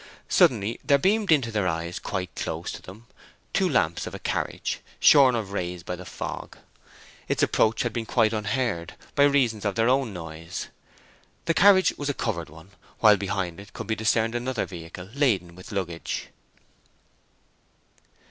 Suddenly 0.29 0.79
there 0.83 0.97
beamed 0.97 1.31
into 1.31 1.51
their 1.51 1.67
eyes, 1.67 1.99
quite 1.99 2.33
close 2.35 2.71
to 2.71 2.81
them, 2.81 3.05
the 3.07 3.13
two 3.59 3.69
lamps 3.69 4.07
of 4.07 4.15
a 4.15 4.17
carriage, 4.17 4.79
shorn 4.99 5.35
of 5.35 5.51
rays 5.51 5.83
by 5.83 5.95
the 5.95 6.07
fog. 6.07 6.57
Its 7.27 7.43
approach 7.43 7.83
had 7.83 7.93
been 7.93 8.07
quite 8.07 8.33
unheard, 8.33 8.95
by 9.13 9.25
reason 9.25 9.61
of 9.63 9.75
their 9.75 9.89
own 9.89 10.11
noise. 10.11 10.69
The 11.45 11.53
carriage 11.53 11.93
was 11.99 12.09
a 12.09 12.15
covered 12.15 12.49
one, 12.49 12.71
while 12.97 13.15
behind 13.17 13.59
it 13.59 13.73
could 13.73 13.85
be 13.85 13.95
discerned 13.95 14.33
another 14.33 14.65
vehicle 14.65 15.07
laden 15.13 15.53
with 15.53 15.71
luggage. 15.71 16.29